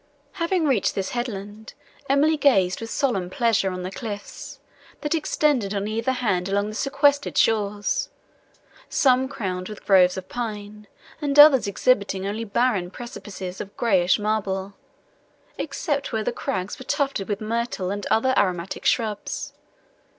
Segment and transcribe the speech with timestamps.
[0.31, 1.75] Having reached this headland,
[2.09, 4.59] Emily gazed with solemn pleasure on the cliffs,
[5.01, 8.09] that extended on either hand along the sequestered shores,
[8.89, 10.87] some crowned with groves of pine,
[11.21, 14.73] and others exhibiting only barren precipices of greyish marble,
[15.59, 19.53] except where the crags were tufted with myrtle and other aromatic shrubs.